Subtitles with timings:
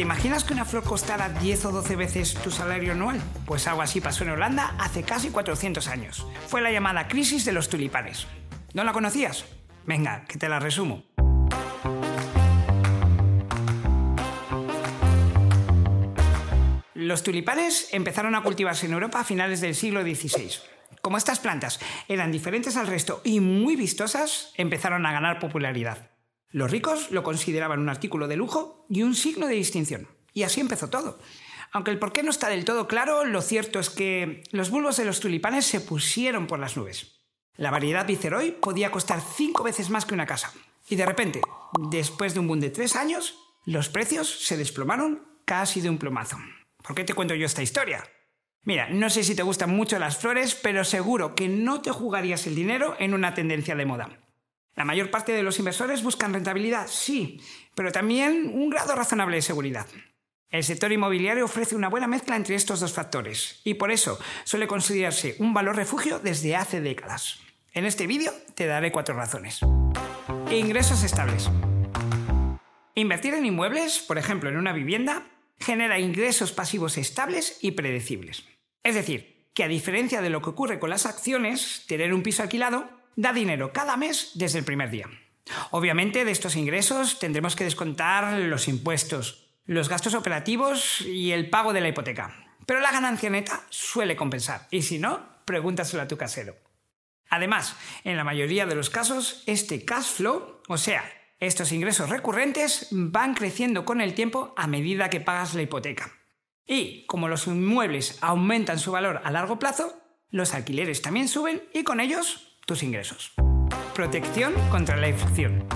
[0.00, 3.20] ¿Te imaginas que una flor costara 10 o 12 veces tu salario anual?
[3.44, 6.26] Pues algo así pasó en Holanda hace casi 400 años.
[6.46, 8.26] Fue la llamada crisis de los tulipanes.
[8.72, 9.44] ¿No la conocías?
[9.84, 11.04] Venga, que te la resumo.
[16.94, 20.50] Los tulipanes empezaron a cultivarse en Europa a finales del siglo XVI.
[21.02, 21.78] Como estas plantas
[22.08, 26.09] eran diferentes al resto y muy vistosas, empezaron a ganar popularidad.
[26.50, 30.08] Los ricos lo consideraban un artículo de lujo y un signo de distinción.
[30.32, 31.18] Y así empezó todo.
[31.72, 35.04] Aunque el porqué no está del todo claro, lo cierto es que los bulbos de
[35.04, 37.20] los tulipanes se pusieron por las nubes.
[37.56, 40.52] La variedad Viceroy podía costar cinco veces más que una casa.
[40.88, 41.40] Y de repente,
[41.90, 46.38] después de un boom de tres años, los precios se desplomaron casi de un plomazo.
[46.82, 48.02] ¿Por qué te cuento yo esta historia?
[48.64, 52.46] Mira, no sé si te gustan mucho las flores, pero seguro que no te jugarías
[52.46, 54.18] el dinero en una tendencia de moda.
[54.74, 57.40] La mayor parte de los inversores buscan rentabilidad, sí,
[57.74, 59.86] pero también un grado razonable de seguridad.
[60.50, 64.66] El sector inmobiliario ofrece una buena mezcla entre estos dos factores y por eso suele
[64.66, 67.40] considerarse un valor refugio desde hace décadas.
[67.72, 69.60] En este vídeo te daré cuatro razones.
[70.50, 71.48] Ingresos estables.
[72.96, 75.22] Invertir en inmuebles, por ejemplo en una vivienda,
[75.60, 78.44] genera ingresos pasivos estables y predecibles.
[78.82, 82.42] Es decir, que a diferencia de lo que ocurre con las acciones, tener un piso
[82.42, 85.08] alquilado da dinero cada mes desde el primer día.
[85.70, 91.72] Obviamente de estos ingresos tendremos que descontar los impuestos, los gastos operativos y el pago
[91.72, 92.34] de la hipoteca.
[92.66, 94.68] Pero la ganancia neta suele compensar.
[94.70, 96.56] Y si no, pregúntaselo a tu casero.
[97.28, 101.04] Además, en la mayoría de los casos, este cash flow, o sea,
[101.38, 106.12] estos ingresos recurrentes, van creciendo con el tiempo a medida que pagas la hipoteca.
[106.66, 110.00] Y como los inmuebles aumentan su valor a largo plazo,
[110.30, 112.49] los alquileres también suben y con ellos
[112.82, 113.32] ingresos.
[113.94, 115.66] Protección contra la inflación.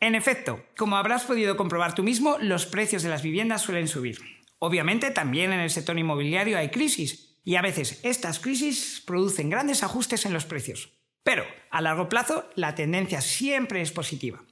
[0.00, 4.18] En efecto, como habrás podido comprobar tú mismo, los precios de las viviendas suelen subir.
[4.58, 9.82] Obviamente también en el sector inmobiliario hay crisis y a veces estas crisis producen grandes
[9.82, 10.92] ajustes en los precios.
[11.22, 14.42] Pero a largo plazo la tendencia siempre es positiva.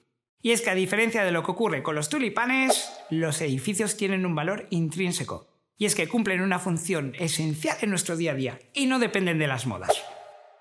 [0.41, 4.25] Y es que a diferencia de lo que ocurre con los tulipanes, los edificios tienen
[4.25, 5.49] un valor intrínseco.
[5.77, 9.39] Y es que cumplen una función esencial en nuestro día a día y no dependen
[9.39, 9.93] de las modas.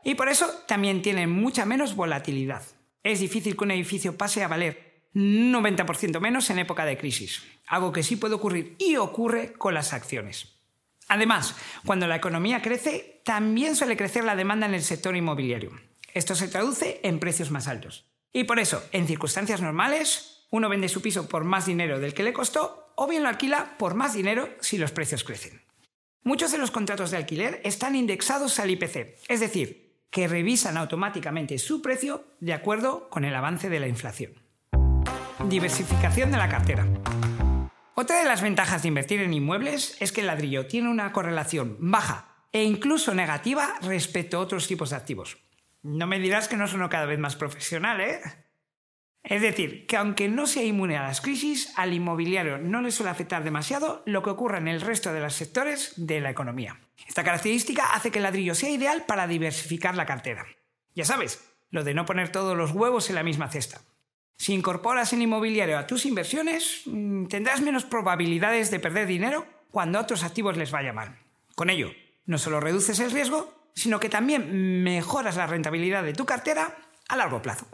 [0.03, 2.63] Y por eso también tienen mucha menos volatilidad.
[3.03, 7.91] Es difícil que un edificio pase a valer 90% menos en época de crisis, algo
[7.91, 10.53] que sí puede ocurrir y ocurre con las acciones.
[11.07, 11.56] Además,
[11.86, 15.72] cuando la economía crece, también suele crecer la demanda en el sector inmobiliario.
[16.13, 18.06] Esto se traduce en precios más altos.
[18.34, 22.24] Y por eso, en circunstancias normales, uno vende su piso por más dinero del que
[22.24, 25.62] le costó o bien lo alquila por más dinero si los precios crecen.
[26.24, 31.57] Muchos de los contratos de alquiler están indexados al IPC, es decir, que revisan automáticamente
[31.57, 34.34] su precio de acuerdo con el avance de la inflación.
[35.47, 36.85] Diversificación de la cartera.
[37.95, 41.78] Otra de las ventajas de invertir en inmuebles es que el ladrillo tiene una correlación
[41.79, 45.38] baja e incluso negativa respecto a otros tipos de activos.
[45.84, 48.19] No me dirás que no sueno cada vez más profesional, ¿eh?
[49.24, 53.09] Es decir, que aunque no sea inmune a las crisis, al inmobiliario no le suele
[53.09, 56.79] afectar demasiado lo que ocurre en el resto de los sectores de la economía.
[57.06, 60.46] Esta característica hace que el ladrillo sea ideal para diversificar la cartera.
[60.96, 63.81] Ya sabes, lo de no poner todos los huevos en la misma cesta.
[64.38, 69.97] Si incorporas el inmobiliario a tus inversiones, mm, tendrás menos probabilidades de perder dinero cuando
[69.97, 71.18] a otros activos les vaya mal.
[71.56, 71.91] Con ello,
[72.25, 76.78] no solo reduces el riesgo, sino que también mejoras la rentabilidad de tu cartera
[77.09, 77.68] a largo plazo.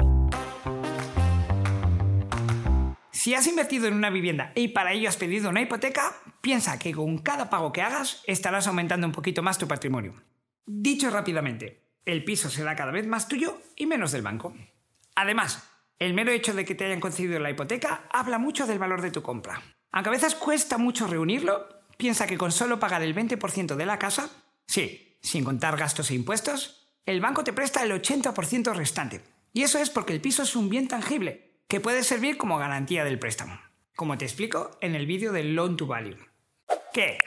[3.11, 6.91] Si has invertido en una vivienda y para ello has pedido una hipoteca, piensa que
[6.91, 10.21] con cada pago que hagas estarás aumentando un poquito más tu patrimonio.
[10.65, 14.53] Dicho rápidamente, el piso será cada vez más tuyo y menos del banco.
[15.15, 15.63] Además,
[15.99, 19.11] el mero hecho de que te hayan concedido la hipoteca habla mucho del valor de
[19.11, 19.61] tu compra.
[19.93, 21.65] Aunque a veces cuesta mucho reunirlo,
[21.95, 24.29] piensa que con solo pagar el 20% de la casa,
[24.67, 29.21] sí, sin contar gastos e impuestos, el banco te presta el 80% restante.
[29.53, 33.05] Y eso es porque el piso es un bien tangible que puede servir como garantía
[33.05, 33.57] del préstamo,
[33.95, 36.32] como te explico en el vídeo del Loan to Value.
[36.93, 37.17] ¿Qué?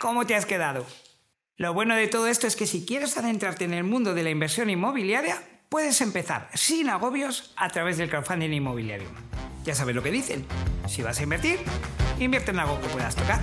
[0.00, 0.84] ¿Cómo te has quedado?
[1.56, 4.30] Lo bueno de todo esto es que si quieres adentrarte en el mundo de la
[4.30, 9.08] inversión inmobiliaria, puedes empezar sin agobios a través del crowdfunding inmobiliario.
[9.62, 10.44] Ya sabes lo que dicen.
[10.88, 11.60] Si vas a invertir,
[12.18, 13.40] invierte en algo que puedas tocar.